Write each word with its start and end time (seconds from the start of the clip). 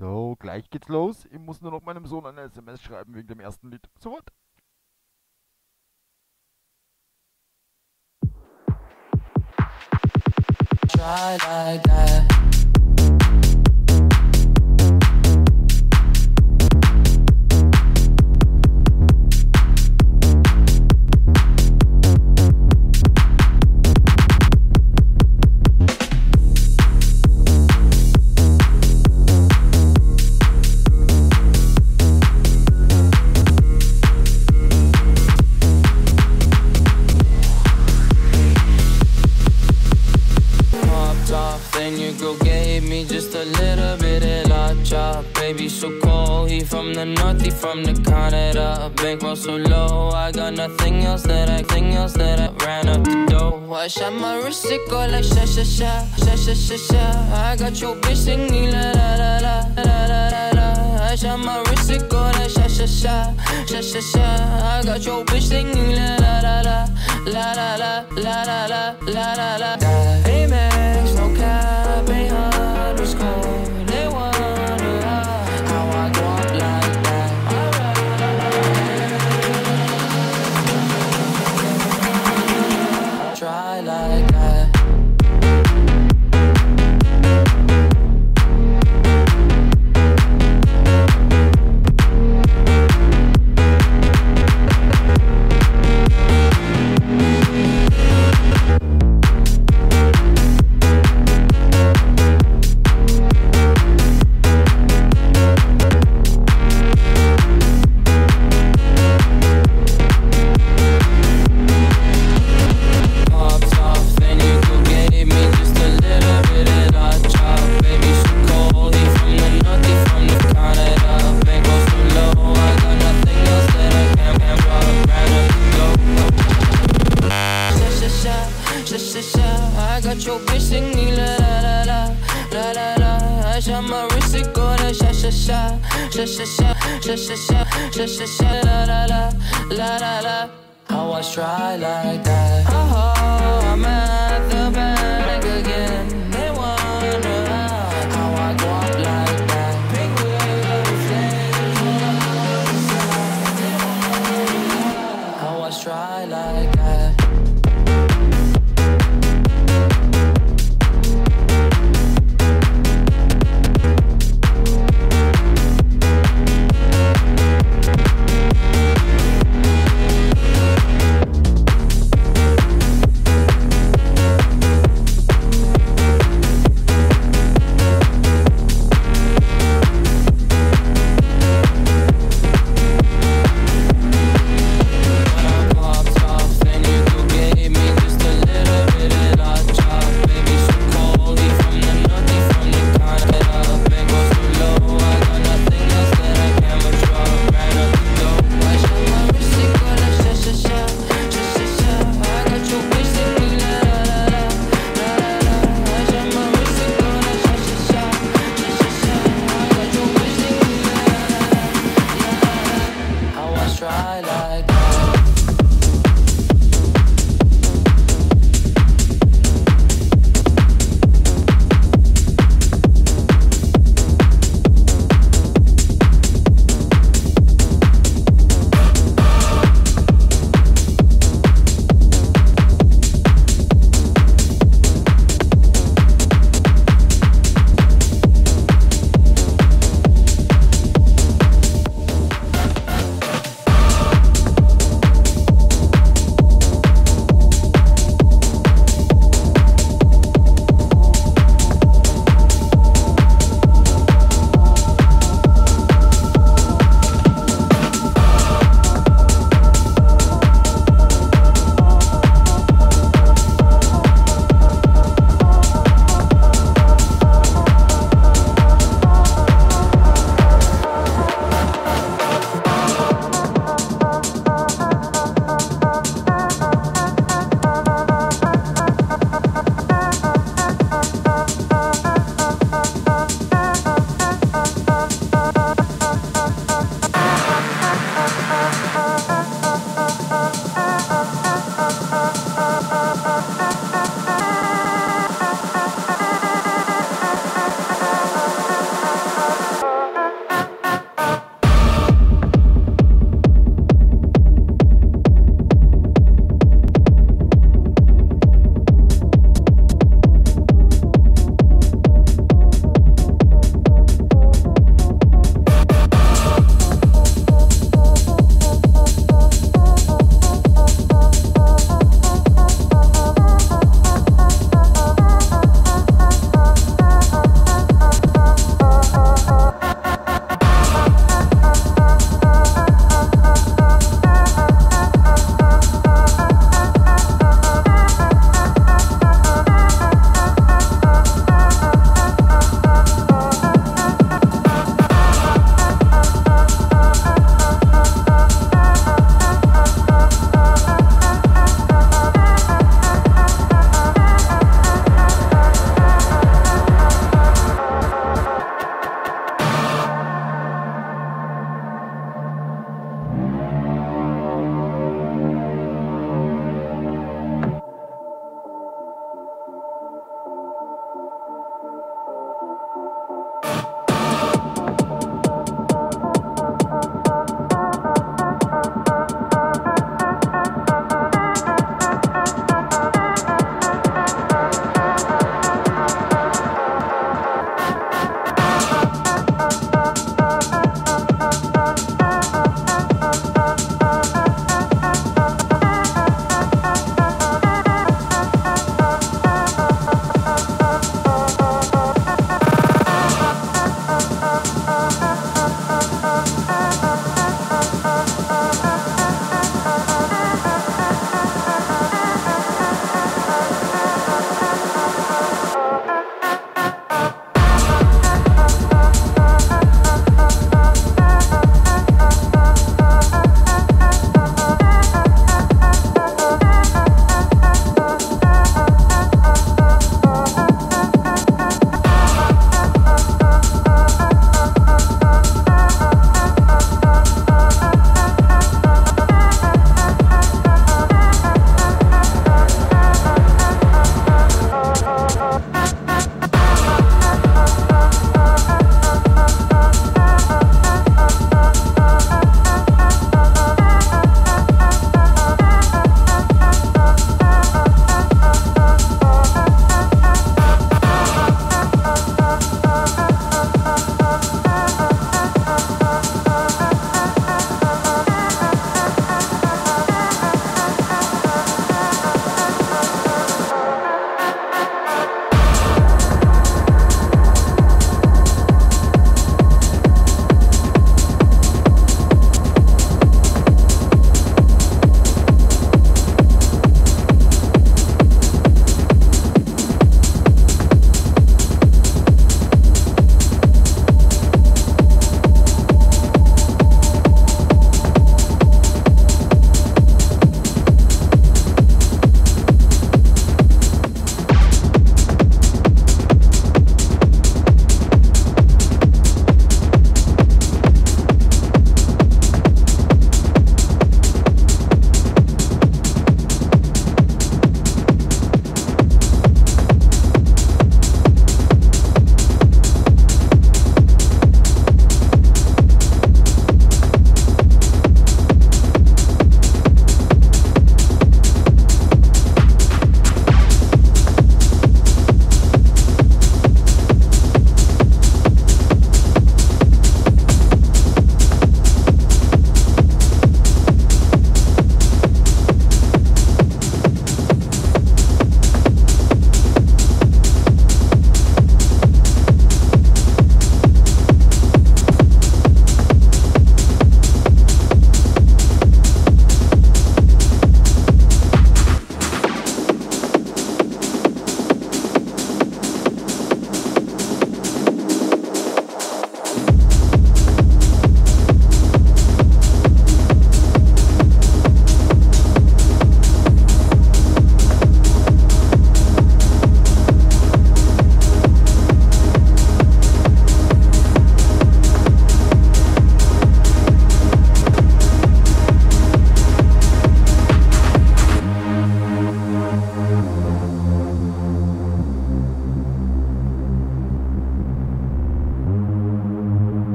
So, 0.00 0.34
gleich 0.38 0.70
geht's 0.70 0.88
los. 0.88 1.26
Ich 1.26 1.38
muss 1.38 1.60
nur 1.60 1.72
noch 1.72 1.82
meinem 1.82 2.06
Sohn 2.06 2.24
eine 2.24 2.40
SMS 2.40 2.80
schreiben 2.80 3.14
wegen 3.14 3.28
dem 3.28 3.38
ersten 3.38 3.70
Lied. 3.70 3.86
Sofort. 3.98 4.32
Try 10.88 11.36
like 11.36 11.82
that. 11.82 12.49
Shot 53.90 54.12
my 54.12 54.36
wrist, 54.36 54.66
it 54.66 54.88
go 54.88 54.98
like 55.06 55.24
sha 55.24 55.44
sha 55.44 55.64
sha, 55.64 56.06
sha 56.16 56.36
sha 56.36 56.54
sha 56.54 56.76
sha. 56.76 57.02
I 57.34 57.56
got 57.56 57.80
your 57.80 57.96
bitch 57.96 58.16
singing 58.16 58.70
la 58.70 58.92
la 58.92 59.16
la 59.16 59.38
la 59.38 59.54
la 59.76 60.06
la 60.06 60.28
la 60.28 60.50
la. 60.54 61.06
I 61.10 61.16
shot 61.16 61.38
my 61.38 61.58
wrist, 61.64 61.90
it 61.90 62.08
like 62.38 62.50
sha 62.50 62.68
sha 62.68 62.86
sha, 62.86 63.34
sha 63.66 63.80
sha 63.80 64.00
sha. 64.00 64.26
I 64.74 64.82
got 64.84 65.04
your 65.04 65.24
bitch 65.24 65.48
singing 65.48 65.92
la 65.96 66.16
la 66.22 66.40
la 66.40 66.60
la 66.60 66.86
la 67.26 67.52
la 67.52 67.74
la 67.76 68.04
la 68.16 68.44
la 68.44 68.94
la 69.06 69.34
la 69.34 69.56
la. 69.56 70.69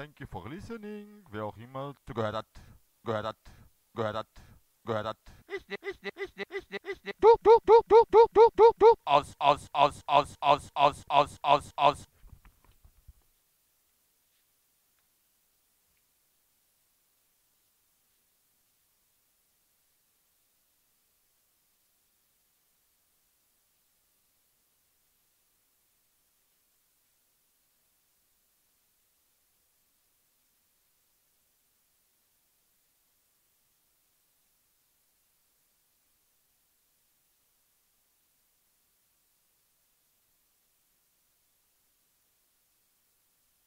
Thank 0.00 0.18
you 0.18 0.26
for 0.26 0.48
listening. 0.48 1.26
Wer 1.30 1.44
auch 1.44 1.58
immer 1.58 1.92
zugehört 2.06 2.29